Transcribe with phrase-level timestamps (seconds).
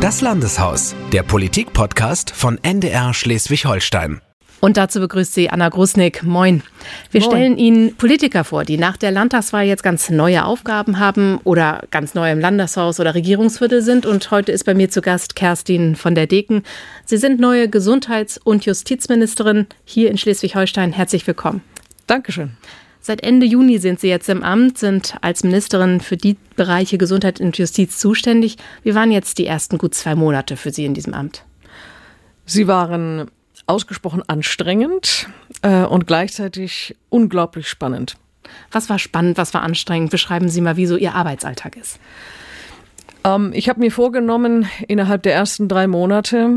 [0.00, 4.20] Das Landeshaus, der Politik-Podcast von NDR Schleswig-Holstein.
[4.60, 6.22] Und dazu begrüßt sie Anna Grusnick.
[6.22, 6.62] Moin.
[7.10, 7.30] Wir Moin.
[7.30, 12.14] stellen Ihnen Politiker vor, die nach der Landtagswahl jetzt ganz neue Aufgaben haben oder ganz
[12.14, 14.06] neu im Landeshaus oder Regierungsviertel sind.
[14.06, 16.62] Und heute ist bei mir zu Gast Kerstin von der Deken.
[17.04, 20.92] Sie sind neue Gesundheits- und Justizministerin hier in Schleswig-Holstein.
[20.92, 21.60] Herzlich willkommen.
[22.06, 22.56] Dankeschön.
[23.00, 27.40] Seit Ende Juni sind Sie jetzt im Amt, sind als Ministerin für die Bereiche Gesundheit
[27.40, 28.56] und Justiz zuständig.
[28.82, 31.44] Wie waren jetzt die ersten gut zwei Monate für Sie in diesem Amt?
[32.44, 33.30] Sie waren
[33.66, 35.28] ausgesprochen anstrengend
[35.62, 38.16] äh, und gleichzeitig unglaublich spannend.
[38.72, 40.10] Was war spannend, was war anstrengend?
[40.10, 42.00] Beschreiben Sie mal, wie so Ihr Arbeitsalltag ist.
[43.34, 46.50] Ähm, ich habe mir vorgenommen, innerhalb der ersten drei Monate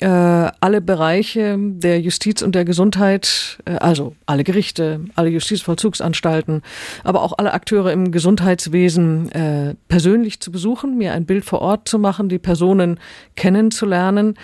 [0.00, 6.62] äh, alle Bereiche der Justiz und der Gesundheit, äh, also alle Gerichte, alle Justizvollzugsanstalten,
[7.02, 11.88] aber auch alle Akteure im Gesundheitswesen äh, persönlich zu besuchen, mir ein Bild vor Ort
[11.88, 13.00] zu machen, die Personen
[13.36, 14.36] kennenzulernen.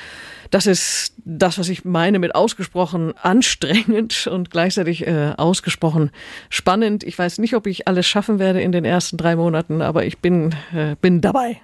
[0.51, 6.11] Das ist das, was ich meine mit ausgesprochen anstrengend und gleichzeitig äh, ausgesprochen
[6.48, 7.05] spannend.
[7.05, 10.19] Ich weiß nicht, ob ich alles schaffen werde in den ersten drei Monaten, aber ich
[10.19, 11.61] bin, äh, bin dabei.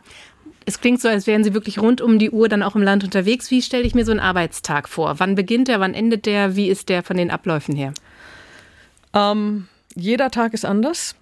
[0.69, 3.05] Es klingt so, als wären Sie wirklich rund um die Uhr dann auch im Land
[3.05, 3.53] unterwegs.
[3.53, 5.21] Wie stelle ich mir so einen Arbeitstag vor?
[5.21, 5.79] Wann beginnt der?
[5.79, 6.57] Wann endet der?
[6.57, 7.95] Wie ist der von den Abläufen her?
[9.15, 11.15] Ähm, jeder Tag ist anders.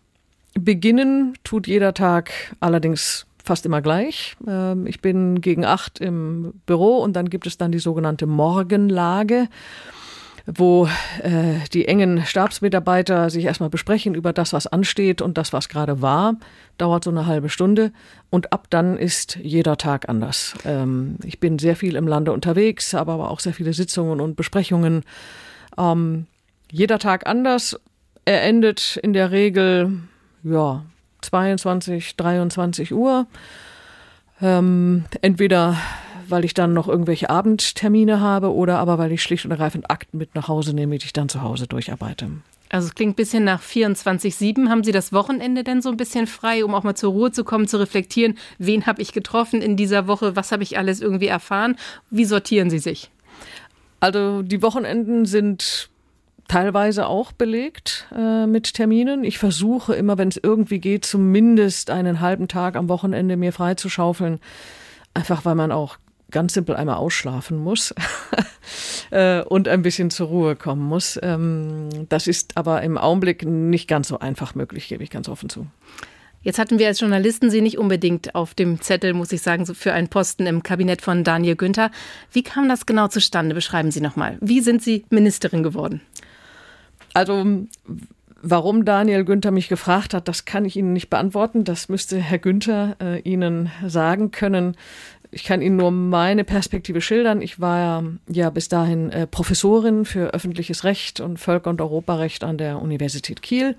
[0.55, 4.35] Beginnen tut jeder Tag allerdings fast immer gleich.
[4.47, 9.49] Ähm, ich bin gegen acht im Büro und dann gibt es dann die sogenannte Morgenlage
[10.47, 10.87] wo
[11.23, 16.03] äh, die engen Stabsmitarbeiter sich erstmal besprechen über das, was ansteht und das, was gerade
[16.03, 16.37] war.
[16.77, 17.93] Dauert so eine halbe Stunde
[18.31, 20.55] und ab dann ist jeder Tag anders.
[20.65, 24.37] Ähm, ich bin sehr viel im Lande unterwegs, habe aber auch sehr viele Sitzungen und
[24.37, 25.05] Besprechungen.
[25.79, 26.27] Ähm,
[26.71, 27.81] jeder Tag anders.
[28.27, 30.01] Er endet in der Regel,
[30.43, 30.85] ja,
[31.23, 33.27] 22, 23 Uhr.
[34.43, 35.77] Ähm, entweder
[36.29, 40.19] weil ich dann noch irgendwelche Abendtermine habe oder aber weil ich schlicht und ergreifend Akten
[40.19, 42.29] mit nach Hause nehme, die ich dann zu Hause durcharbeite.
[42.71, 44.69] Also es klingt ein bisschen nach 24-7.
[44.69, 47.45] Haben Sie das Wochenende denn so ein bisschen frei, um auch mal zur Ruhe zu
[47.45, 51.29] kommen, zu reflektieren, wen habe ich getroffen in dieser Woche, was habe ich alles irgendwie
[51.29, 51.77] erfahren?
[52.11, 53.11] Wie sortieren Sie sich?
[54.01, 55.89] Also die Wochenenden sind
[56.49, 59.25] teilweise auch belegt äh, mit Terminen.
[59.25, 64.41] Ich versuche immer, wenn es irgendwie geht, zumindest einen halben Tag am Wochenende mir freizuschaufeln.
[65.15, 65.97] Einfach weil man auch
[66.35, 67.95] ganz simpel einmal ausschlafen muss
[69.11, 71.19] äh, und ein bisschen zur Ruhe kommen muss.
[71.23, 75.49] Ähm, das ist aber im Augenblick nicht ganz so einfach möglich, gebe ich ganz offen
[75.49, 75.67] zu.
[76.43, 79.95] Jetzt hatten wir als Journalisten Sie nicht unbedingt auf dem Zettel, muss ich sagen, für
[79.95, 81.91] einen Posten im Kabinett von Daniel Günther.
[82.33, 83.55] Wie kam das genau zustande?
[83.55, 84.37] Beschreiben Sie nochmal.
[84.41, 86.03] Wie sind Sie Ministerin geworden?
[87.15, 87.65] Also,
[88.45, 91.65] warum Daniel Günther mich gefragt hat, das kann ich Ihnen nicht beantworten.
[91.65, 94.77] Das müsste Herr Günther äh, Ihnen sagen können.
[95.35, 97.43] Ich kann Ihnen nur meine Perspektive schildern.
[97.43, 102.57] Ich war ja bis dahin äh, Professorin für öffentliches Recht und Völker- und Europarecht an
[102.57, 103.75] der Universität Kiel,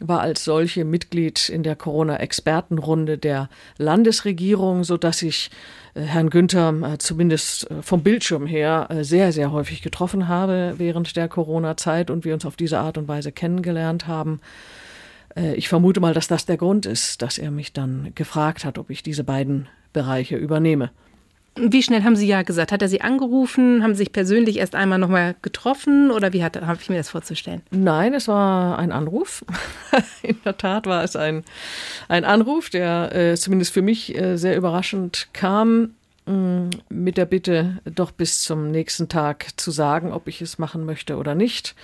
[0.00, 3.48] war als solche Mitglied in der Corona-Expertenrunde der
[3.78, 5.52] Landesregierung, so dass ich
[5.94, 10.74] äh, Herrn Günther äh, zumindest äh, vom Bildschirm her äh, sehr, sehr häufig getroffen habe
[10.78, 14.40] während der Corona-Zeit und wir uns auf diese Art und Weise kennengelernt haben.
[15.36, 18.76] Äh, Ich vermute mal, dass das der Grund ist, dass er mich dann gefragt hat,
[18.76, 20.90] ob ich diese beiden Bereiche übernehme.
[21.56, 22.70] Wie schnell haben Sie ja gesagt?
[22.72, 23.82] Hat er Sie angerufen?
[23.82, 26.10] Haben Sie sich persönlich erst einmal nochmal getroffen?
[26.10, 27.62] Oder wie habe ich mir das vorzustellen?
[27.70, 29.44] Nein, es war ein Anruf.
[30.22, 31.44] In der Tat war es ein,
[32.08, 35.90] ein Anruf, der äh, zumindest für mich äh, sehr überraschend kam,
[36.26, 40.86] mh, mit der Bitte, doch bis zum nächsten Tag zu sagen, ob ich es machen
[40.86, 41.74] möchte oder nicht.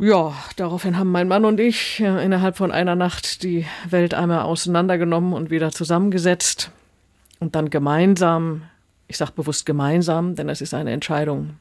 [0.00, 4.42] Ja, daraufhin haben mein Mann und ich äh, innerhalb von einer Nacht die Welt einmal
[4.42, 6.70] auseinandergenommen und wieder zusammengesetzt
[7.40, 8.62] und dann gemeinsam,
[9.08, 11.56] ich sage bewusst gemeinsam, denn es ist eine Entscheidung,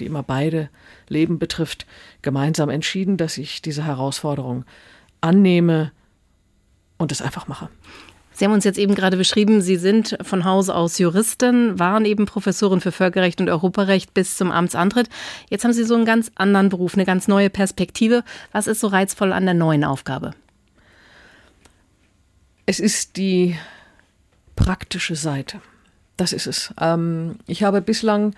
[0.00, 0.68] die immer beide
[1.08, 1.86] Leben betrifft,
[2.20, 4.66] gemeinsam entschieden, dass ich diese Herausforderung
[5.22, 5.90] annehme
[6.98, 7.70] und es einfach mache.
[8.38, 12.24] Sie haben uns jetzt eben gerade beschrieben, Sie sind von Hause aus Juristin, waren eben
[12.24, 15.08] Professorin für Völkerrecht und Europarecht bis zum Amtsantritt.
[15.50, 18.22] Jetzt haben Sie so einen ganz anderen Beruf, eine ganz neue Perspektive.
[18.52, 20.34] Was ist so reizvoll an der neuen Aufgabe?
[22.64, 23.58] Es ist die
[24.54, 25.60] praktische Seite.
[26.16, 26.72] Das ist es.
[26.80, 28.36] Ähm, ich habe bislang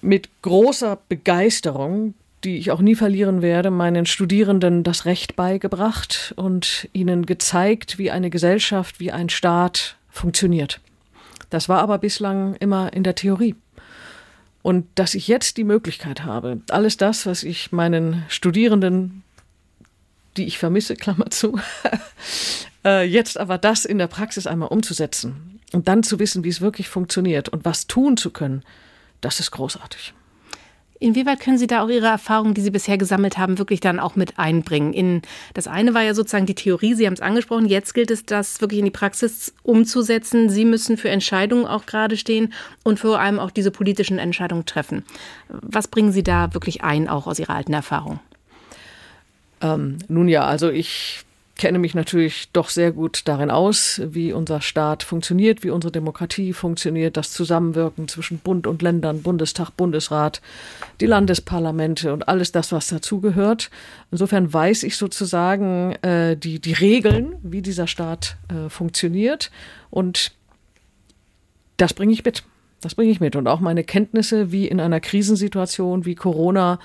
[0.00, 2.14] mit großer Begeisterung
[2.44, 8.10] die ich auch nie verlieren werde, meinen Studierenden das Recht beigebracht und ihnen gezeigt, wie
[8.10, 10.80] eine Gesellschaft, wie ein Staat funktioniert.
[11.50, 13.54] Das war aber bislang immer in der Theorie.
[14.62, 19.22] Und dass ich jetzt die Möglichkeit habe, alles das, was ich meinen Studierenden,
[20.36, 21.58] die ich vermisse, Klammer zu,
[22.84, 26.88] jetzt aber das in der Praxis einmal umzusetzen Und dann zu wissen, wie es wirklich
[26.88, 28.62] funktioniert und was tun zu können,
[29.22, 30.12] das ist großartig.
[31.00, 34.16] Inwieweit können Sie da auch Ihre Erfahrungen, die Sie bisher gesammelt haben, wirklich dann auch
[34.16, 34.92] mit einbringen?
[34.92, 38.24] In, das eine war ja sozusagen die Theorie, Sie haben es angesprochen, jetzt gilt es,
[38.24, 40.48] das wirklich in die Praxis umzusetzen.
[40.48, 42.52] Sie müssen für Entscheidungen auch gerade stehen
[42.84, 45.04] und vor allem auch diese politischen Entscheidungen treffen.
[45.48, 48.20] Was bringen Sie da wirklich ein, auch aus Ihrer alten Erfahrung?
[49.60, 51.24] Ähm, nun ja, also ich
[51.56, 56.52] kenne mich natürlich doch sehr gut darin aus, wie unser Staat funktioniert, wie unsere Demokratie
[56.52, 60.40] funktioniert, das Zusammenwirken zwischen Bund und Ländern, Bundestag, Bundesrat,
[61.00, 63.70] die Landesparlamente und alles das, was dazugehört.
[64.10, 69.50] Insofern weiß ich sozusagen äh, die, die Regeln, wie dieser Staat äh, funktioniert
[69.90, 70.32] und
[71.76, 72.44] das bringe ich mit.
[72.80, 73.34] Das bringe ich mit.
[73.34, 76.78] Und auch meine Kenntnisse, wie in einer Krisensituation wie Corona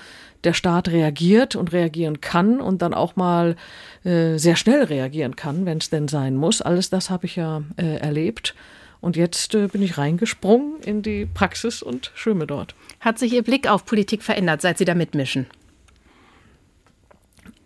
[0.44, 3.56] der Staat reagiert und reagieren kann und dann auch mal
[4.04, 6.62] äh, sehr schnell reagieren kann, wenn es denn sein muss.
[6.62, 8.54] Alles das habe ich ja äh, erlebt.
[9.00, 12.74] Und jetzt äh, bin ich reingesprungen in die Praxis und schwimme dort.
[13.00, 15.46] Hat sich Ihr Blick auf Politik verändert, seit Sie da mitmischen?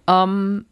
[0.06, 0.65] Ähm,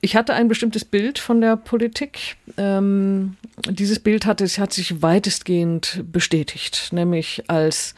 [0.00, 2.36] ich hatte ein bestimmtes Bild von der Politik.
[2.56, 3.36] Ähm,
[3.68, 7.94] dieses Bild hat, es, hat sich weitestgehend bestätigt, nämlich als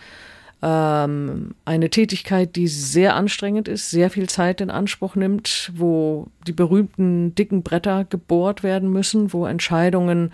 [0.60, 6.52] ähm, eine Tätigkeit, die sehr anstrengend ist, sehr viel Zeit in Anspruch nimmt, wo die
[6.52, 10.32] berühmten dicken Bretter gebohrt werden müssen, wo Entscheidungen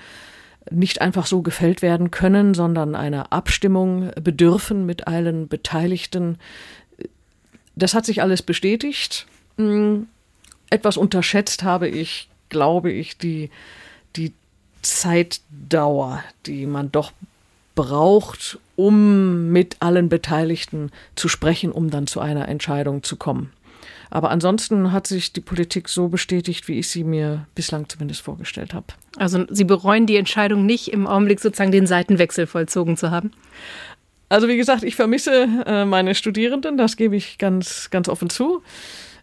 [0.71, 6.39] nicht einfach so gefällt werden können, sondern einer Abstimmung bedürfen mit allen Beteiligten.
[7.77, 9.27] Das hat sich alles bestätigt.
[9.59, 10.09] Hm,
[10.71, 13.51] etwas unterschätzt habe ich, glaube ich, die,
[14.17, 14.33] die
[14.81, 17.13] Zeitdauer, die man doch
[17.75, 23.53] braucht, um mit allen Beteiligten zu sprechen, um dann zu einer Entscheidung zu kommen.
[24.11, 28.73] Aber ansonsten hat sich die Politik so bestätigt, wie ich sie mir bislang zumindest vorgestellt
[28.73, 28.87] habe.
[29.17, 33.33] Also Sie bereuen die Entscheidung nicht, im Augenblick sozusagen den Seitenwechsel vollzogen zu haben?
[34.29, 38.63] Also wie gesagt, ich vermisse äh, meine Studierenden, das gebe ich ganz, ganz offen zu.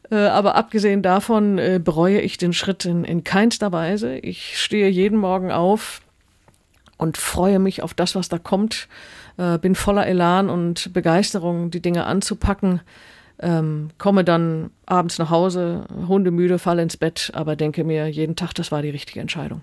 [0.10, 4.18] Äh, aber abgesehen davon äh, bereue ich den Schritt in, in keinster Weise.
[4.18, 6.02] Ich stehe jeden Morgen auf,
[7.02, 8.88] und freue mich auf das, was da kommt.
[9.38, 12.82] Äh, bin voller Elan und Begeisterung, die Dinge anzupacken.
[13.40, 18.54] Ähm, komme dann abends nach Hause, hundemüde, falle ins Bett, aber denke mir jeden Tag,
[18.54, 19.62] das war die richtige Entscheidung.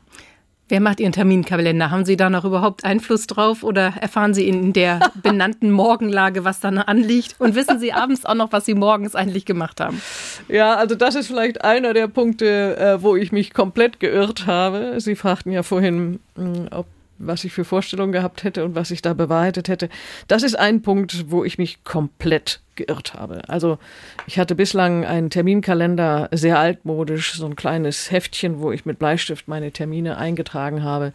[0.70, 1.90] Wer macht Ihren Terminkalender?
[1.92, 6.58] Haben Sie da noch überhaupt Einfluss drauf oder erfahren Sie in der benannten Morgenlage, was
[6.58, 7.36] da anliegt?
[7.38, 10.02] Und wissen Sie abends auch noch, was Sie morgens eigentlich gemacht haben?
[10.48, 15.00] Ja, also das ist vielleicht einer der Punkte, äh, wo ich mich komplett geirrt habe.
[15.00, 16.86] Sie fragten ja vorhin, hm, ob
[17.18, 19.88] was ich für Vorstellungen gehabt hätte und was ich da bewahrheitet hätte.
[20.28, 23.42] Das ist ein Punkt, wo ich mich komplett geirrt habe.
[23.48, 23.78] Also
[24.26, 29.48] ich hatte bislang einen Terminkalender sehr altmodisch, so ein kleines Heftchen, wo ich mit Bleistift
[29.48, 31.12] meine Termine eingetragen habe.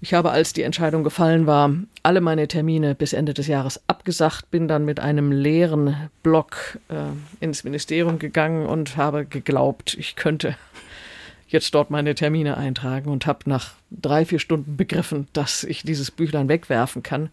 [0.00, 1.72] Ich habe, als die Entscheidung gefallen war,
[2.04, 6.94] alle meine Termine bis Ende des Jahres abgesagt, bin dann mit einem leeren Block äh,
[7.44, 10.56] ins Ministerium gegangen und habe geglaubt, ich könnte
[11.48, 16.10] jetzt dort meine Termine eintragen und habe nach drei, vier Stunden begriffen, dass ich dieses
[16.10, 17.30] Büchlein wegwerfen kann.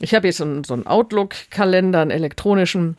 [0.00, 2.96] Ich habe jetzt so einen Outlook-Kalender, einen elektronischen.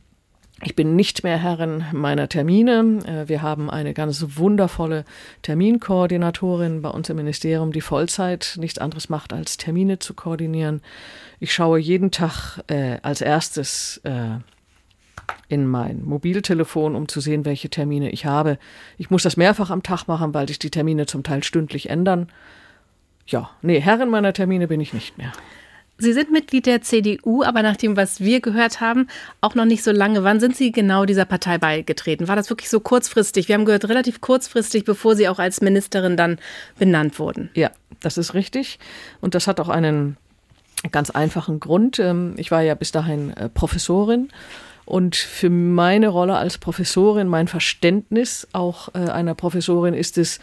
[0.64, 3.00] Ich bin nicht mehr Herrin meiner Termine.
[3.06, 5.04] Äh, wir haben eine ganz wundervolle
[5.42, 10.82] Terminkoordinatorin bei uns im Ministerium, die Vollzeit nichts anderes macht, als Termine zu koordinieren.
[11.40, 14.38] Ich schaue jeden Tag äh, als erstes äh,
[15.48, 18.58] in mein Mobiltelefon, um zu sehen, welche Termine ich habe.
[18.98, 22.28] Ich muss das mehrfach am Tag machen, weil sich die Termine zum Teil stündlich ändern.
[23.28, 25.32] Ja, nee, Herrin meiner Termine bin ich nicht mehr.
[25.98, 29.08] Sie sind Mitglied der CDU, aber nach dem, was wir gehört haben,
[29.40, 30.26] auch noch nicht so lange.
[30.26, 32.28] Wann sind Sie genau dieser Partei beigetreten?
[32.28, 33.48] War das wirklich so kurzfristig?
[33.48, 36.38] Wir haben gehört, relativ kurzfristig, bevor Sie auch als Ministerin dann
[36.78, 37.50] benannt wurden.
[37.54, 38.78] Ja, das ist richtig.
[39.22, 40.18] Und das hat auch einen
[40.92, 41.98] ganz einfachen Grund.
[42.00, 44.30] Ähm, ich war ja bis dahin äh, Professorin
[44.86, 50.40] und für meine Rolle als Professorin, mein Verständnis auch äh, einer Professorin ist es,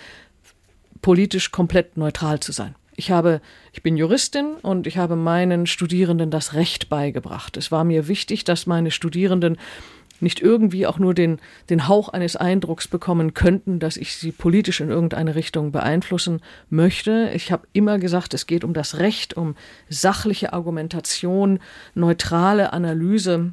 [1.01, 2.77] politisch komplett neutral zu sein.
[2.95, 3.41] Ich habe,
[3.73, 7.57] ich bin Juristin und ich habe meinen Studierenden das Recht beigebracht.
[7.57, 9.59] Es war mir wichtig, dass meine Studierenden
[10.21, 14.81] nicht irgendwie auch nur den, den Hauch eines Eindrucks bekommen könnten, dass ich sie politisch
[14.81, 17.31] in irgendeine Richtung beeinflussen möchte.
[17.35, 19.57] Ich habe immer gesagt, es geht um das Recht, um
[19.89, 21.59] sachliche Argumentation,
[21.95, 23.53] neutrale Analyse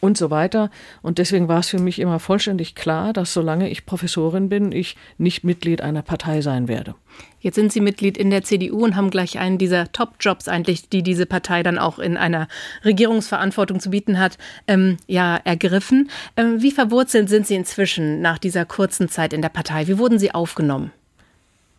[0.00, 0.70] und so weiter.
[1.02, 4.96] Und deswegen war es für mich immer vollständig klar, dass solange ich Professorin bin, ich
[5.18, 6.94] nicht Mitglied einer Partei sein werde.
[7.40, 11.02] Jetzt sind Sie Mitglied in der CDU und haben gleich einen dieser Top-Jobs eigentlich, die
[11.02, 12.48] diese Partei dann auch in einer
[12.84, 16.10] Regierungsverantwortung zu bieten hat, ähm, ja, ergriffen.
[16.36, 19.86] Ähm, wie verwurzelt sind Sie inzwischen nach dieser kurzen Zeit in der Partei?
[19.88, 20.90] Wie wurden Sie aufgenommen?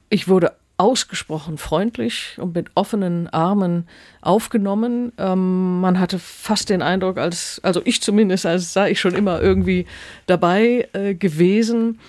[0.10, 3.88] Ich wurde ausgesprochen freundlich und mit offenen Armen
[4.22, 5.13] aufgenommen.
[5.17, 9.41] Ähm, man hatte fast den Eindruck, als, also ich zumindest, als sei ich schon immer
[9.41, 9.86] irgendwie
[10.27, 12.00] dabei äh, gewesen.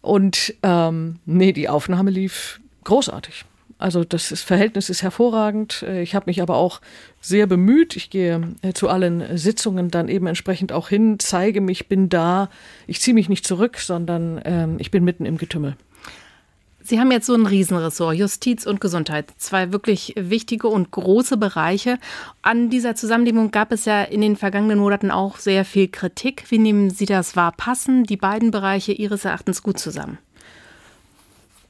[0.00, 3.44] Und ähm, nee, die Aufnahme lief großartig.
[3.78, 5.84] Also das ist, Verhältnis ist hervorragend.
[5.86, 6.80] Äh, ich habe mich aber auch
[7.20, 7.94] sehr bemüht.
[7.94, 12.50] Ich gehe äh, zu allen Sitzungen dann eben entsprechend auch hin, zeige mich, bin da.
[12.88, 15.76] Ich ziehe mich nicht zurück, sondern ähm, ich bin mitten im Getümmel.
[16.88, 21.98] Sie haben jetzt so ein Riesenressort, Justiz und Gesundheit, zwei wirklich wichtige und große Bereiche.
[22.40, 26.44] An dieser Zusammenlegung gab es ja in den vergangenen Monaten auch sehr viel Kritik.
[26.48, 27.52] Wie nehmen Sie das wahr?
[27.54, 30.16] Passen die beiden Bereiche Ihres Erachtens gut zusammen?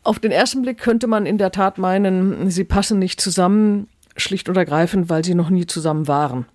[0.04, 4.48] Auf den ersten Blick könnte man in der Tat meinen, sie passen nicht zusammen, schlicht
[4.48, 6.46] und ergreifend, weil sie noch nie zusammen waren.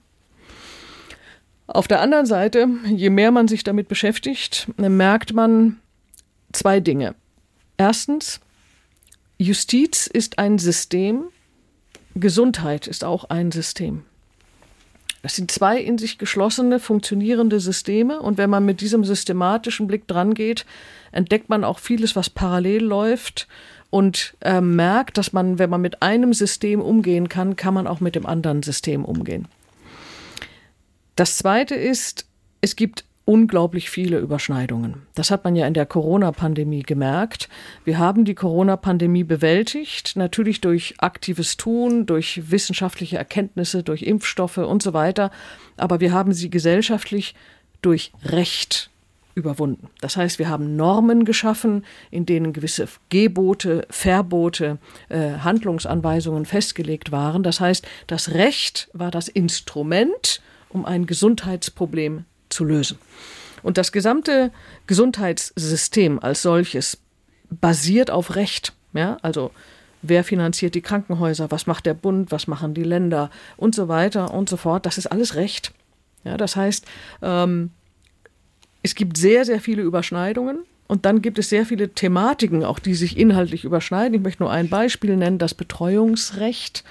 [1.68, 5.80] Auf der anderen Seite, je mehr man sich damit beschäftigt, merkt man
[6.54, 7.16] zwei Dinge.
[7.76, 8.40] Erstens,
[9.38, 11.26] Justiz ist ein System,
[12.16, 14.04] Gesundheit ist auch ein System.
[15.24, 20.06] Das sind zwei in sich geschlossene, funktionierende Systeme und wenn man mit diesem systematischen Blick
[20.06, 20.66] dran geht,
[21.14, 23.48] entdeckt man auch vieles, was parallel läuft
[23.90, 28.02] und äh, merkt, dass man, wenn man mit einem System umgehen kann, kann man auch
[28.02, 29.48] mit dem anderen System umgehen.
[31.16, 32.26] Das zweite ist,
[32.60, 35.04] es gibt unglaublich viele Überschneidungen.
[35.16, 37.48] Das hat man ja in der Corona-Pandemie gemerkt.
[37.86, 44.84] Wir haben die Corona-Pandemie bewältigt, natürlich durch aktives Tun, durch wissenschaftliche Erkenntnisse, durch Impfstoffe und
[44.84, 45.32] so weiter.
[45.78, 47.34] Aber wir haben sie gesellschaftlich
[47.82, 48.90] durch Recht
[49.36, 49.90] überwunden.
[50.02, 54.78] Das heißt, wir haben Normen geschaffen, in denen gewisse Gebote, Verbote,
[55.10, 57.42] äh, Handlungsanweisungen festgelegt waren.
[57.42, 62.98] Das heißt, das Recht war das Instrument, um ein Gesundheitsproblem zu lösen.
[63.62, 64.52] Und das gesamte
[64.88, 66.98] Gesundheitssystem als solches
[67.50, 68.74] basiert auf Recht.
[68.94, 69.52] Ja, also
[70.02, 74.34] wer finanziert die Krankenhäuser, was macht der Bund, was machen die Länder und so weiter
[74.34, 74.86] und so fort.
[74.86, 75.74] Das ist alles Recht.
[76.24, 76.86] Ja, das heißt,
[77.22, 77.72] ähm,
[78.82, 80.60] es gibt sehr, sehr viele Überschneidungen.
[80.88, 84.14] Und dann gibt es sehr viele Thematiken, auch die sich inhaltlich überschneiden.
[84.14, 86.84] Ich möchte nur ein Beispiel nennen, das Betreuungsrecht.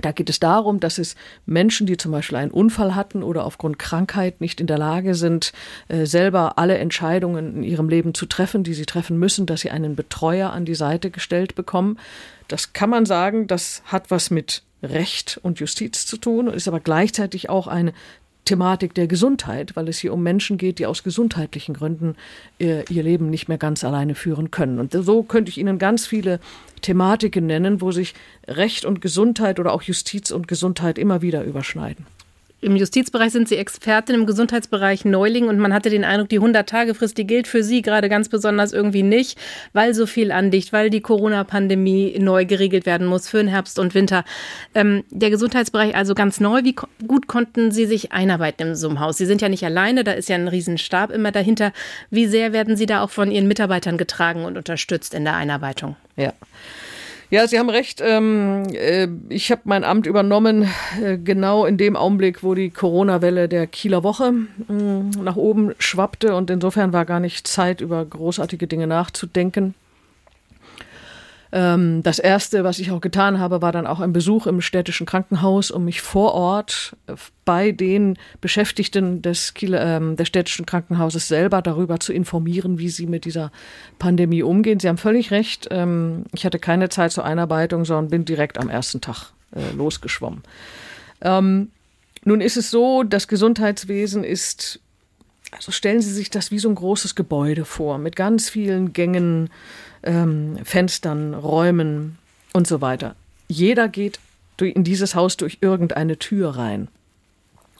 [0.00, 1.14] Da geht es darum, dass es
[1.46, 5.52] Menschen, die zum Beispiel einen Unfall hatten oder aufgrund Krankheit nicht in der Lage sind,
[5.88, 9.70] äh, selber alle Entscheidungen in ihrem Leben zu treffen, die sie treffen müssen, dass sie
[9.70, 11.98] einen Betreuer an die Seite gestellt bekommen.
[12.48, 16.80] Das kann man sagen, das hat was mit Recht und Justiz zu tun, ist aber
[16.80, 17.92] gleichzeitig auch eine
[18.44, 22.16] Thematik der Gesundheit, weil es hier um Menschen geht, die aus gesundheitlichen Gründen
[22.58, 24.78] ihr, ihr Leben nicht mehr ganz alleine führen können.
[24.78, 26.40] Und so könnte ich Ihnen ganz viele
[26.82, 28.14] Thematiken nennen, wo sich
[28.46, 32.06] Recht und Gesundheit oder auch Justiz und Gesundheit immer wieder überschneiden.
[32.64, 37.18] Im Justizbereich sind Sie Expertin, im Gesundheitsbereich Neuling und man hatte den Eindruck, die 100-Tage-Frist,
[37.18, 39.38] die gilt für Sie gerade ganz besonders irgendwie nicht,
[39.74, 43.94] weil so viel andicht, weil die Corona-Pandemie neu geregelt werden muss für den Herbst und
[43.94, 44.24] Winter.
[44.74, 46.64] Ähm, der Gesundheitsbereich also ganz neu.
[46.64, 49.18] Wie ko gut konnten Sie sich einarbeiten in so einem Haus?
[49.18, 51.70] Sie sind ja nicht alleine, da ist ja ein Riesenstab immer dahinter.
[52.08, 55.96] Wie sehr werden Sie da auch von Ihren Mitarbeitern getragen und unterstützt in der Einarbeitung?
[56.16, 56.32] Ja.
[57.30, 58.00] Ja, Sie haben recht.
[58.04, 60.68] Ähm, äh, ich habe mein Amt übernommen
[61.02, 64.32] äh, genau in dem Augenblick, wo die Corona-Welle der Kieler Woche
[64.68, 69.74] äh, nach oben schwappte und insofern war gar nicht Zeit, über großartige Dinge nachzudenken.
[71.54, 75.06] Ähm, das erste, was ich auch getan habe, war dann auch ein Besuch im städtischen
[75.06, 81.28] Krankenhaus, um mich vor Ort äh, bei den Beschäftigten des, Kiel, ähm, des städtischen Krankenhauses
[81.28, 83.52] selber darüber zu informieren, wie sie mit dieser
[84.00, 84.80] Pandemie umgehen.
[84.80, 85.68] Sie haben völlig recht.
[85.70, 90.42] Ähm, ich hatte keine Zeit zur Einarbeitung, sondern bin direkt am ersten Tag äh, losgeschwommen.
[91.20, 91.70] Ähm,
[92.24, 94.80] nun ist es so, das Gesundheitswesen ist
[95.54, 99.50] also stellen Sie sich das wie so ein großes Gebäude vor, mit ganz vielen Gängen,
[100.02, 102.18] ähm, Fenstern, Räumen
[102.52, 103.14] und so weiter.
[103.48, 104.18] Jeder geht
[104.60, 106.88] in dieses Haus durch irgendeine Tür rein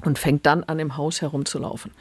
[0.05, 1.93] und fängt dann an, im Haus herumzulaufen.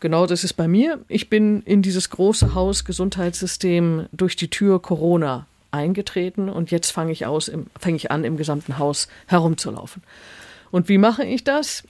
[0.00, 1.00] Genau das ist bei mir.
[1.08, 7.12] Ich bin in dieses große Haus Gesundheitssystem durch die Tür Corona eingetreten und jetzt fange
[7.12, 10.02] ich, aus, fange ich an, im gesamten Haus herumzulaufen.
[10.70, 11.84] Und wie mache ich das?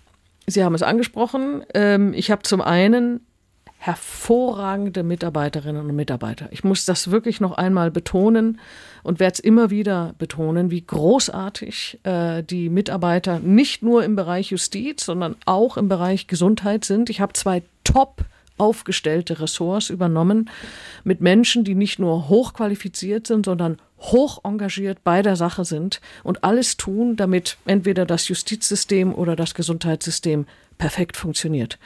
[0.47, 1.65] Sie haben es angesprochen.
[1.75, 3.21] Ähm, ich habe zum einen
[3.79, 6.49] hervorragende Mitarbeiterinnen und Mitarbeiter.
[6.51, 8.59] Ich muss das wirklich noch einmal betonen
[9.03, 14.51] und werde es immer wieder betonen, wie großartig äh, die Mitarbeiter nicht nur im Bereich
[14.51, 17.11] Justiz, sondern auch im Bereich Gesundheit sind.
[17.11, 18.25] Ich habe zwei top
[18.59, 20.51] aufgestellte Ressorts übernommen
[21.05, 26.45] mit Menschen, die nicht nur hochqualifiziert sind, sondern hoch engagiert bei der Sache sind und
[26.45, 30.47] alles tun, damit entweder das Justizsystem oder das Gesundheitssystem
[30.79, 31.79] perfekt funktioniert.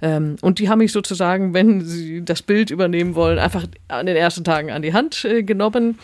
[0.00, 4.16] Ähm, und die haben mich sozusagen, wenn sie das Bild übernehmen wollen, einfach an den
[4.16, 5.98] ersten Tagen an die Hand äh, genommen.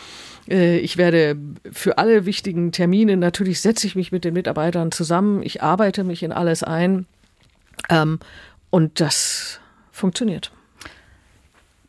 [0.49, 1.37] Äh, ich werde
[1.73, 6.23] für alle wichtigen Termine, natürlich setze ich mich mit den Mitarbeitern zusammen, ich arbeite mich
[6.23, 7.06] in alles ein
[7.88, 8.18] ähm,
[8.71, 10.52] und das funktioniert.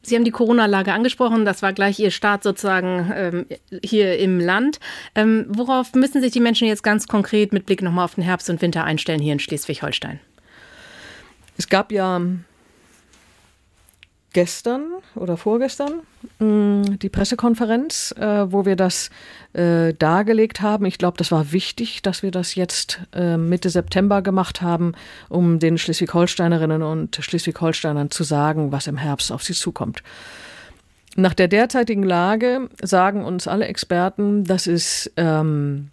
[0.05, 1.45] Sie haben die Corona-Lage angesprochen.
[1.45, 3.45] Das war gleich Ihr Start sozusagen ähm,
[3.83, 4.79] hier im Land.
[5.15, 8.50] Ähm, worauf müssen sich die Menschen jetzt ganz konkret mit Blick nochmal auf den Herbst
[8.50, 10.19] und Winter einstellen hier in Schleswig-Holstein?
[11.57, 12.21] Es gab ja
[14.35, 16.01] gestern oder vorgestern
[16.39, 19.09] mm, die Pressekonferenz, äh, wo wir das
[19.53, 20.85] äh, dargelegt haben.
[20.85, 24.91] Ich glaube, das war wichtig, dass wir das jetzt äh, Mitte September gemacht haben,
[25.29, 30.03] um den Schleswig-Holsteinerinnen und Schleswig-Holsteinern zu sagen, was im Herbst auf sie zukommt.
[31.15, 35.91] Nach der derzeitigen Lage sagen uns alle Experten, dass es ähm,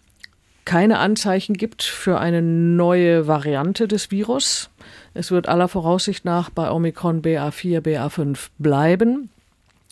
[0.65, 4.69] keine Anzeichen gibt für eine neue Variante des Virus.
[5.13, 9.29] Es wird aller Voraussicht nach bei Omikron BA4, BA5 bleiben.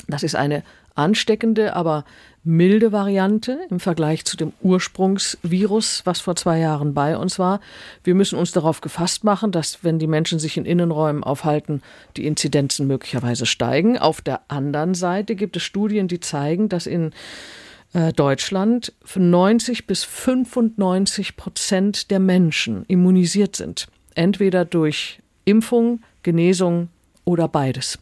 [0.08, 0.64] Das ist eine
[0.96, 2.06] ansteckende, aber
[2.44, 7.60] milde Variante im Vergleich zu dem Ursprungsvirus, was vor zwei Jahren bei uns war.
[8.04, 11.84] Wir müssen uns darauf gefasst machen, dass wenn die Menschen sich in Innenräumen aufhalten,
[12.18, 13.98] die Inzidenzen möglicherweise steigen.
[13.98, 17.12] Auf der anderen Seite gibt es Studien, die zeigen, dass in
[17.94, 23.88] äh, Deutschland 90 bis 95 Prozent der Menschen immunisiert sind.
[24.16, 26.90] Entweder durch Impfung, Genesung
[27.26, 28.00] oder beides.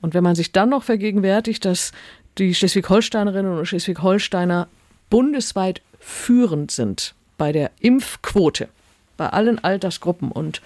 [0.00, 1.92] Und wenn man sich dann noch vergegenwärtigt, dass
[2.38, 4.68] die Schleswig-Holsteinerinnen und Schleswig-Holsteiner
[5.10, 8.68] bundesweit führend sind bei der Impfquote,
[9.16, 10.62] bei allen Altersgruppen und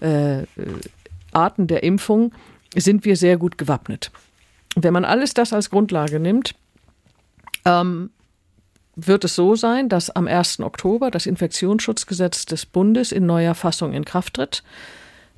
[0.00, 0.44] äh,
[1.32, 2.32] Arten der Impfung,
[2.74, 4.10] sind wir sehr gut gewappnet.
[4.76, 6.54] Wenn man alles das als Grundlage nimmt,
[7.66, 8.10] ähm,
[8.96, 10.60] wird es so sein, dass am 1.
[10.60, 14.62] Oktober das Infektionsschutzgesetz des Bundes in neuer Fassung in Kraft tritt.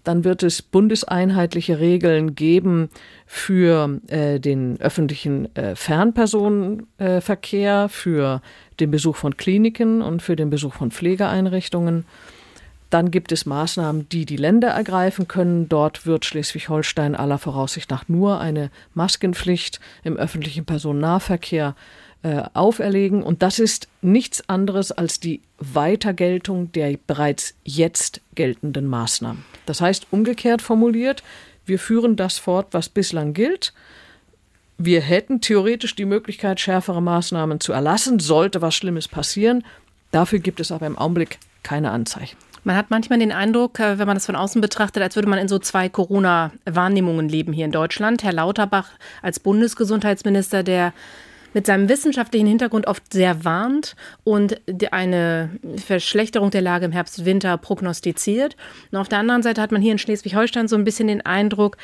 [0.05, 2.89] Dann wird es bundeseinheitliche Regeln geben
[3.27, 8.41] für äh, den öffentlichen äh, Fernpersonenverkehr, äh, für
[8.79, 12.05] den Besuch von Kliniken und für den Besuch von Pflegeeinrichtungen.
[12.91, 15.69] Dann gibt es Maßnahmen, die die Länder ergreifen können.
[15.69, 23.23] Dort wird Schleswig-Holstein aller Voraussicht nach nur eine Maskenpflicht im öffentlichen Personennahverkehr äh, auferlegen.
[23.23, 29.45] Und das ist nichts anderes als die Weitergeltung der bereits jetzt geltenden Maßnahmen.
[29.67, 31.23] Das heißt, umgekehrt formuliert,
[31.65, 33.73] wir führen das fort, was bislang gilt.
[34.79, 39.65] Wir hätten theoretisch die Möglichkeit, schärfere Maßnahmen zu erlassen, sollte was Schlimmes passieren.
[40.11, 42.37] Dafür gibt es aber im Augenblick keine Anzeichen.
[42.65, 45.39] Man hat manchmal den Eindruck, äh, wenn man das von außen betrachtet, als würde man
[45.39, 48.23] in so zwei Corona-Wahrnehmungen leben hier in Deutschland.
[48.23, 48.91] Herr Lauterbach
[49.23, 50.93] als Bundesgesundheitsminister, der
[51.59, 54.61] mit seinem wissenschaftlichen Hintergrund oft sehr warnt und
[54.93, 55.51] eine
[55.85, 58.55] Verschlechterung der Lage im Herbst-Winter prognostiziert.
[58.93, 61.77] Und auf der anderen Seite hat man hier in Schleswig-Holstein so ein bisschen den Eindruck,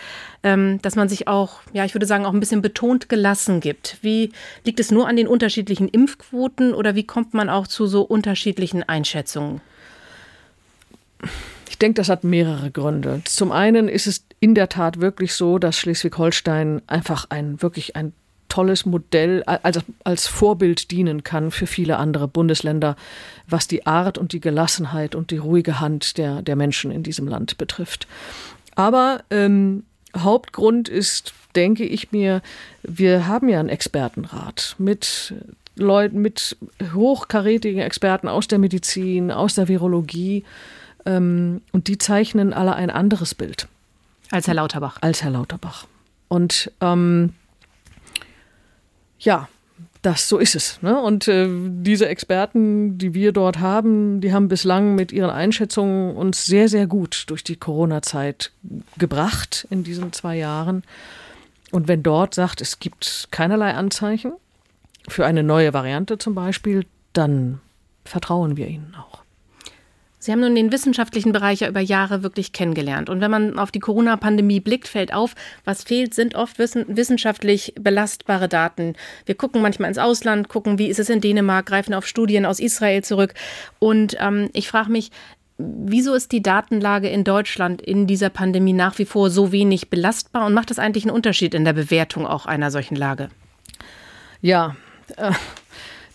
[0.45, 3.99] ähm, dass man sich auch, ja, ich würde sagen, auch ein bisschen betont gelassen gibt.
[4.01, 4.31] Wie
[4.65, 8.85] liegt es nur an den unterschiedlichen Impfquoten oder wie kommt man auch zu so unterschiedlichen
[8.85, 9.61] Einschätzungen?
[11.69, 13.23] Ich denke, das hat mehrere Gründe.
[13.25, 18.13] Zum einen ist es in der Tat wirklich so, dass Schleswig-Holstein einfach ein wirklich ein
[18.55, 22.95] tolles Modell als, als Vorbild dienen kann für viele andere Bundesländer,
[23.49, 27.27] was die Art und die Gelassenheit und die ruhige Hand der, der Menschen in diesem
[27.27, 28.07] Land betrifft.
[28.77, 29.83] Aber ähm,
[30.17, 32.43] Hauptgrund ist, denke ich mir,
[32.85, 35.35] wir haben ja einen Expertenrat mit
[35.75, 36.57] Leuten, mit
[36.95, 40.45] hochkarätigen Experten aus der Medizin, aus der Virologie.
[41.07, 43.67] Ähm, und die zeichnen alle ein anderes Bild.
[44.31, 44.99] Als Herr Lauterbach.
[45.01, 45.89] Als Herr Lauterbach.
[46.29, 47.33] Und ähm,
[49.25, 49.49] ja,
[50.05, 50.83] das so ist es.
[50.83, 51.01] Ne?
[51.01, 56.45] Und äh, diese Experten, die wir dort haben, die haben bislang mit ihren Einschätzungen uns
[56.45, 58.53] sehr, sehr gut durch die Corona-Zeit
[58.99, 60.83] gebracht in diesen zwei Jahren.
[61.73, 64.35] Und wenn dort sagt, es gibt keinerlei Anzeichen
[65.09, 66.85] für eine neue Variante zum Beispiel,
[67.15, 67.61] dann
[68.05, 69.24] vertrauen wir ihnen auch.
[70.25, 73.11] Sie haben nun den wissenschaftlichen Bereich ja über Jahre wirklich kennengelernt.
[73.11, 75.35] Und wenn man auf die Corona-Pandemie blickt, fällt auf,
[75.67, 78.95] was fehlt, sind oft wissenschaftlich belastbare Daten.
[79.27, 82.59] Wir gucken manchmal ins Ausland, gucken, wie ist es in Dänemark, greifen auf Studien aus
[82.59, 83.35] Israel zurück.
[83.81, 85.11] Und ähm, ich frage mich,
[85.57, 90.47] Wieso ist die Datenlage in Deutschland in dieser Pandemie nach wie vor so wenig belastbar
[90.47, 93.29] und macht das eigentlich einen Unterschied in der Bewertung auch einer solchen Lage?
[94.41, 94.75] Ja,
[95.17, 95.31] äh,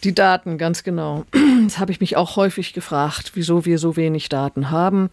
[0.04, 1.26] die Daten, ganz genau.
[1.64, 5.12] Das habe ich mich auch häufig gefragt, wieso wir so wenig Daten haben.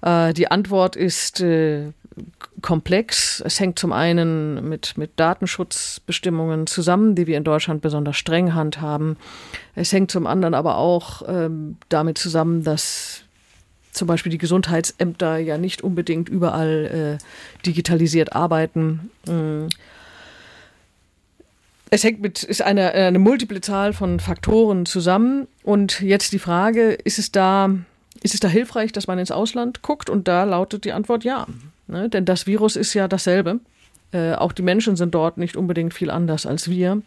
[0.00, 1.92] Äh, die Antwort ist äh,
[2.60, 3.42] komplex.
[3.44, 9.16] Es hängt zum einen mit, mit Datenschutzbestimmungen zusammen, die wir in Deutschland besonders streng handhaben.
[9.74, 13.22] Es hängt zum anderen aber auch ähm, damit zusammen, dass
[13.90, 19.10] zum Beispiel die Gesundheitsämter ja nicht unbedingt überall äh, digitalisiert arbeiten.
[19.26, 19.66] Mm.
[21.94, 25.46] Es hängt mit, ist eine, eine multiple Zahl von Faktoren zusammen.
[25.62, 27.68] Und jetzt die Frage, ist es da,
[28.22, 30.08] ist es da hilfreich, dass man ins Ausland guckt?
[30.08, 31.46] Und da lautet die Antwort ja.
[31.88, 32.08] Ne?
[32.08, 33.60] Denn das Virus ist ja dasselbe.
[34.10, 37.02] Äh, auch die Menschen sind dort nicht unbedingt viel anders als wir.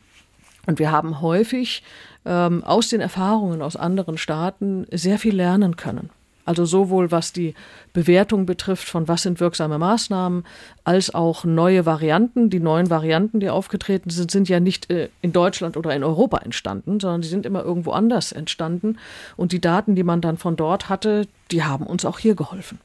[0.67, 1.81] Und wir haben häufig
[2.23, 6.11] ähm, aus den Erfahrungen aus anderen Staaten sehr viel lernen können.
[6.45, 7.55] Also sowohl was die
[7.91, 10.45] Bewertung betrifft von was sind wirksame Maßnahmen,
[10.83, 12.49] als auch neue Varianten.
[12.49, 16.37] Die neuen Varianten, die aufgetreten sind, sind ja nicht äh, in Deutschland oder in Europa
[16.37, 18.97] entstanden, sondern die sind immer irgendwo anders entstanden.
[19.35, 22.79] Und die Daten, die man dann von dort hatte, die haben uns auch hier geholfen.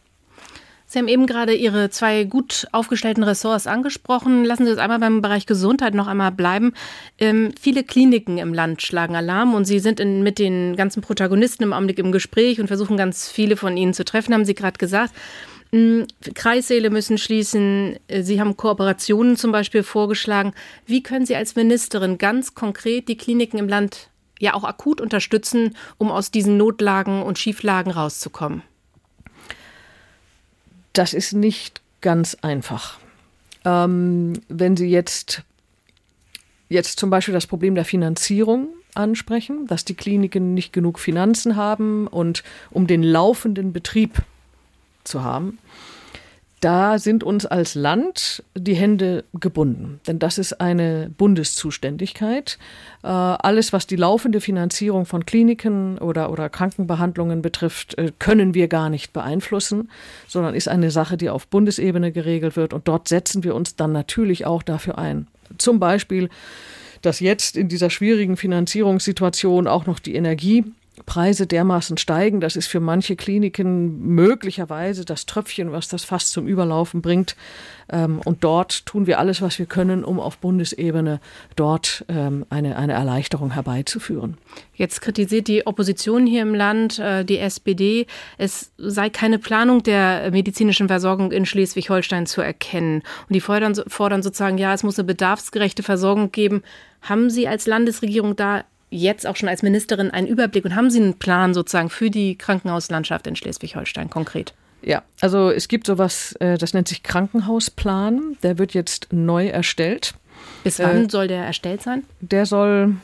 [0.93, 4.45] Sie haben eben gerade Ihre zwei gut aufgestellten Ressorts angesprochen.
[4.45, 6.73] Lassen Sie uns einmal beim Bereich Gesundheit noch einmal bleiben.
[7.17, 11.63] Ähm, viele Kliniken im Land schlagen Alarm und Sie sind in, mit den ganzen Protagonisten
[11.63, 14.79] im Augenblick im Gespräch und versuchen ganz viele von ihnen zu treffen, haben Sie gerade
[14.79, 15.15] gesagt.
[15.73, 18.01] Ähm, Kreissäle müssen schließen.
[18.13, 20.55] Sie haben Kooperationen zum Beispiel vorgeschlagen.
[20.87, 25.77] Wie können Sie als Ministerin ganz konkret die Kliniken im Land ja auch akut unterstützen,
[25.99, 28.65] um aus diesen Notlagen und Schieflagen rauszukommen?
[30.93, 32.99] Das ist nicht ganz einfach.
[33.65, 35.43] Ähm, wenn Sie jetzt,
[36.69, 42.07] jetzt zum Beispiel das Problem der Finanzierung ansprechen, dass die Kliniken nicht genug Finanzen haben
[42.07, 44.23] und um den laufenden Betrieb
[45.05, 45.59] zu haben,
[46.61, 52.59] da sind uns als Land die Hände gebunden, denn das ist eine Bundeszuständigkeit.
[53.03, 58.69] Äh, alles, was die laufende Finanzierung von Kliniken oder, oder Krankenbehandlungen betrifft, äh, können wir
[58.69, 59.91] gar nicht beeinflussen,
[60.29, 62.75] sondern ist eine Sache, die auf Bundesebene geregelt wird.
[62.75, 65.29] Und dort setzen wir uns dann natürlich auch dafür ein.
[65.57, 66.29] Zum Beispiel,
[67.01, 70.65] dass jetzt in dieser schwierigen Finanzierungssituation auch noch die Energie
[71.07, 72.41] Preise dermaßen steigen.
[72.41, 77.37] Das ist für manche Kliniken möglicherweise das Tröpfchen, was das fast zum Überlaufen bringt.
[77.91, 81.21] Ähm, und dort tun wir alles, was wir können, um auf Bundesebene
[81.57, 84.39] dort ähm, eine, eine Erleichterung herbeizuführen.
[84.75, 88.07] Jetzt kritisiert die Opposition hier im Land, äh, die SPD,
[88.39, 93.03] es sei keine Planung der medizinischen Versorgung in Schleswig-Holstein zu erkennen.
[93.29, 96.63] Und die fordern, fordern sozusagen, ja, es muss eine bedarfsgerechte Versorgung geben.
[97.03, 101.01] Haben Sie als Landesregierung da jetzt auch schon als Ministerin einen Überblick und haben Sie
[101.01, 104.53] einen Plan sozusagen für die Krankenhauslandschaft in Schleswig-Holstein konkret?
[104.83, 108.37] Ja, also es gibt sowas, äh, das nennt sich Krankenhausplan.
[108.43, 110.15] Der wird jetzt neu erstellt.
[110.65, 112.05] Bis wann äh, soll der erstellt sein?
[112.21, 112.97] Der soll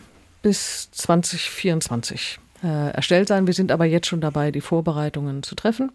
[0.43, 3.47] bis 2024 äh, erstellt sein.
[3.47, 5.93] Wir sind aber jetzt schon dabei, die Vorbereitungen zu treffen.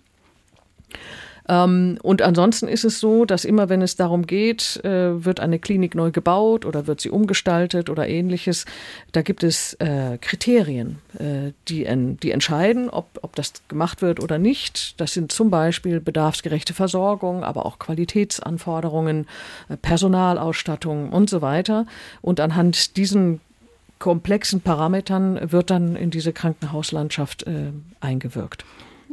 [1.49, 5.59] Ähm, und ansonsten ist es so, dass immer wenn es darum geht, äh, wird eine
[5.59, 8.65] Klinik neu gebaut oder wird sie umgestaltet oder ähnliches,
[9.11, 11.87] da gibt es äh, Kriterien, äh, die,
[12.21, 14.99] die entscheiden, ob, ob das gemacht wird oder nicht.
[14.99, 19.27] Das sind zum Beispiel bedarfsgerechte Versorgung, aber auch Qualitätsanforderungen,
[19.81, 21.85] Personalausstattung und so weiter.
[22.21, 23.41] Und anhand diesen
[23.99, 28.65] komplexen Parametern wird dann in diese Krankenhauslandschaft äh, eingewirkt.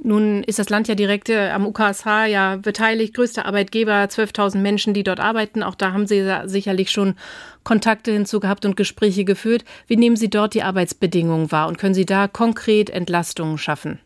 [0.03, 4.95] Nun ist das Land ja direkt äh, am UKSH ja beteiligt, größter Arbeitgeber, 12.000 Menschen,
[4.95, 5.63] die dort arbeiten.
[5.63, 7.15] Auch da haben Sie sicherlich schon
[7.65, 9.65] Kontakte hinzu gehabt und Gespräche geführt.
[9.87, 13.99] Wie nehmen Sie dort die Arbeitsbedingungen wahr und können Sie da konkret Entlastungen schaffen?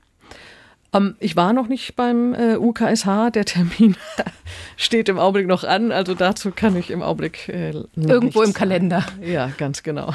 [0.92, 3.30] Ähm, ich war noch nicht beim äh, UKSH.
[3.34, 3.96] Der Termin
[4.76, 5.92] steht im Augenblick noch an.
[5.92, 9.04] Also dazu kann ich im Augenblick äh, irgendwo im Kalender.
[9.22, 10.14] Ja, ganz genau.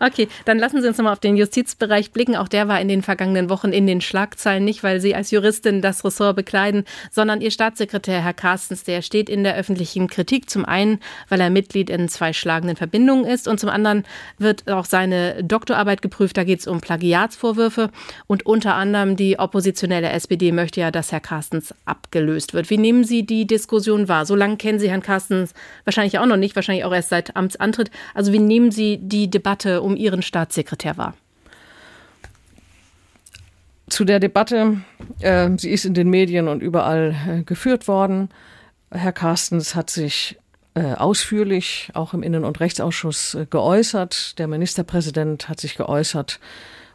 [0.00, 2.36] Okay, dann lassen Sie uns nochmal auf den Justizbereich blicken.
[2.36, 5.82] Auch der war in den vergangenen Wochen in den Schlagzeilen, nicht weil Sie als Juristin
[5.82, 10.48] das Ressort bekleiden, sondern Ihr Staatssekretär, Herr Carstens, der steht in der öffentlichen Kritik.
[10.50, 14.04] Zum einen, weil er Mitglied in zwei schlagenden Verbindungen ist und zum anderen
[14.38, 16.36] wird auch seine Doktorarbeit geprüft.
[16.36, 17.90] Da geht es um Plagiatsvorwürfe
[18.26, 22.70] und unter anderem die oppositionelle SPD möchte ja, dass Herr Carstens abgelöst wird.
[22.70, 24.26] Wie nehmen Sie die Diskussion wahr?
[24.26, 27.90] So lange kennen Sie Herrn Carstens wahrscheinlich auch noch nicht, wahrscheinlich auch erst seit Amtsantritt.
[28.14, 31.14] Also wie nehmen Sie die Debatte Debatte um Ihren Staatssekretär war?
[33.88, 34.80] Zu der Debatte,
[35.20, 38.28] äh, sie ist in den Medien und überall äh, geführt worden.
[38.90, 40.38] Herr Carstens hat sich
[40.74, 44.38] äh, ausführlich auch im Innen- und Rechtsausschuss äh, geäußert.
[44.38, 46.40] Der Ministerpräsident hat sich geäußert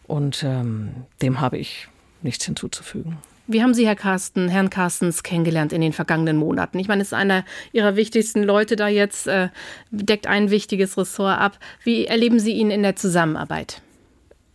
[0.05, 1.87] und ähm, dem habe ich
[2.21, 3.17] nichts hinzuzufügen.
[3.47, 6.79] Wie haben Sie Herr Carsten, Herrn Carstens kennengelernt in den vergangenen Monaten?
[6.79, 9.49] Ich meine, es ist einer Ihrer wichtigsten Leute da jetzt, äh,
[9.89, 11.59] deckt ein wichtiges Ressort ab.
[11.83, 13.81] Wie erleben Sie ihn in der Zusammenarbeit?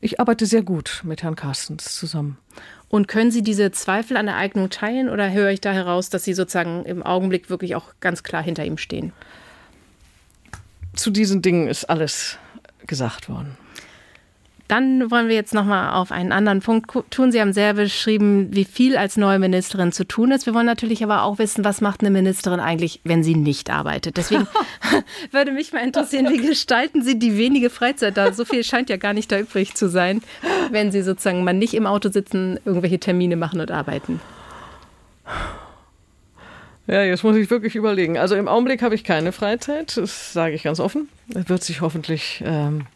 [0.00, 2.38] Ich arbeite sehr gut mit Herrn Carstens zusammen.
[2.88, 6.24] Und können Sie diese Zweifel an der Eignung teilen oder höre ich da heraus, dass
[6.24, 9.12] Sie sozusagen im Augenblick wirklich auch ganz klar hinter ihm stehen?
[10.94, 12.38] Zu diesen Dingen ist alles
[12.86, 13.56] gesagt worden.
[14.68, 17.32] Dann wollen wir jetzt noch mal auf einen anderen Punkt tun.
[17.32, 20.46] Sie haben sehr beschrieben, wie viel als neue Ministerin zu tun ist.
[20.46, 24.16] Wir wollen natürlich aber auch wissen, was macht eine Ministerin eigentlich, wenn sie nicht arbeitet.
[24.16, 24.46] Deswegen
[25.30, 28.32] würde mich mal interessieren, wie gestalten Sie die wenige Freizeit da?
[28.32, 30.22] So viel scheint ja gar nicht da übrig zu sein,
[30.70, 34.20] wenn Sie sozusagen mal nicht im Auto sitzen, irgendwelche Termine machen und arbeiten.
[36.86, 38.16] Ja, jetzt muss ich wirklich überlegen.
[38.16, 41.08] Also im Augenblick habe ich keine Freizeit, das sage ich ganz offen.
[41.28, 42.86] Das wird sich hoffentlich ähm,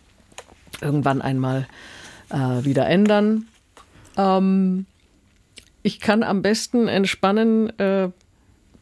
[0.80, 1.66] irgendwann einmal
[2.30, 3.46] äh, wieder ändern.
[4.16, 4.86] Ähm,
[5.82, 8.10] ich kann am besten entspannen, äh,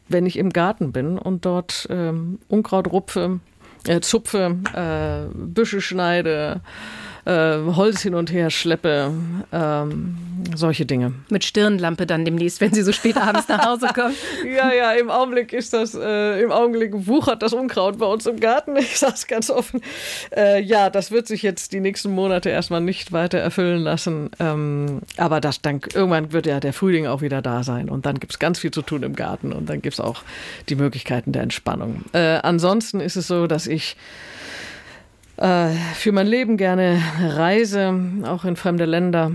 [0.07, 3.39] wenn ich im Garten bin und dort ähm, Unkraut rupfe,
[3.87, 6.61] äh, zupfe, äh, Büsche schneide,
[7.29, 9.11] äh, Holz hin und her schleppe,
[9.51, 10.17] ähm,
[10.55, 11.13] solche Dinge.
[11.29, 14.15] Mit Stirnlampe dann demnächst, wenn Sie so spät abends nach Hause kommen.
[14.45, 18.39] ja, ja, im Augenblick ist das, äh, im Augenblick wuchert das Unkraut bei uns im
[18.39, 18.75] Garten.
[18.77, 19.81] Ich sage es ganz offen.
[20.35, 24.31] Äh, ja, das wird sich jetzt die nächsten Monate erstmal nicht weiter erfüllen lassen.
[24.39, 28.19] Ähm, aber das dann, irgendwann wird ja der Frühling auch wieder da sein und dann
[28.19, 30.23] gibt es ganz viel zu tun im Garten und dann gibt es auch
[30.69, 32.05] die Möglichkeiten der Entspannung.
[32.13, 33.95] Äh, ansonsten ist es so, dass ich
[35.39, 39.31] äh, für mein Leben gerne reise, auch in fremde Länder.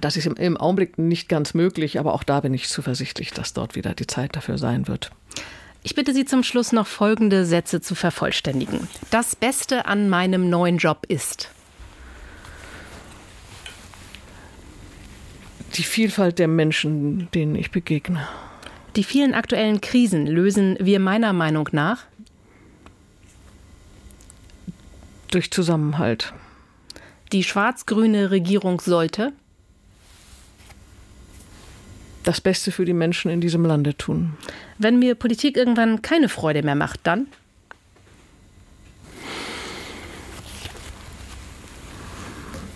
[0.00, 3.74] Das ist im Augenblick nicht ganz möglich, aber auch da bin ich zuversichtlich, dass dort
[3.74, 5.10] wieder die Zeit dafür sein wird.
[5.82, 8.88] Ich bitte Sie zum Schluss noch folgende Sätze zu vervollständigen.
[9.10, 11.50] Das Beste an meinem neuen Job ist.
[15.74, 18.26] Die Vielfalt der Menschen, denen ich begegne.
[18.96, 22.07] Die vielen aktuellen Krisen lösen wir meiner Meinung nach
[25.30, 26.32] durch Zusammenhalt.
[27.32, 29.32] Die schwarz-grüne Regierung sollte
[32.24, 34.34] das Beste für die Menschen in diesem Lande tun.
[34.78, 37.26] Wenn mir Politik irgendwann keine Freude mehr macht, dann?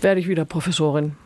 [0.00, 1.16] Werde ich wieder Professorin.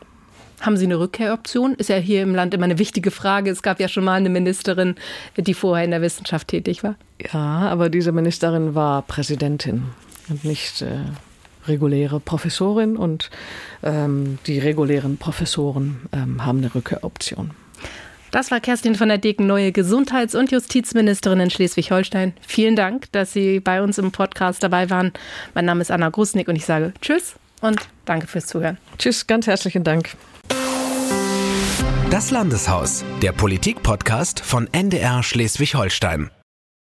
[0.59, 1.75] Haben Sie eine Rückkehroption?
[1.75, 3.49] Ist ja hier im Land immer eine wichtige Frage.
[3.49, 4.95] Es gab ja schon mal eine Ministerin,
[5.37, 6.95] die vorher in der Wissenschaft tätig war.
[7.31, 9.83] Ja, aber diese Ministerin war Präsidentin
[10.43, 10.99] nicht äh,
[11.67, 12.97] reguläre Professorin.
[12.97, 13.29] Und
[13.83, 17.51] ähm, die regulären Professoren ähm, haben eine Rückkehroption.
[18.31, 22.33] Das war Kerstin von der Deken, neue Gesundheits- und Justizministerin in Schleswig-Holstein.
[22.45, 25.13] Vielen Dank, dass Sie bei uns im Podcast dabei waren.
[25.53, 28.77] Mein Name ist Anna Grusnick und ich sage Tschüss und danke fürs Zuhören.
[28.97, 30.09] Tschüss, ganz herzlichen Dank.
[32.09, 36.29] Das Landeshaus, der Politik-Podcast von NDR Schleswig-Holstein.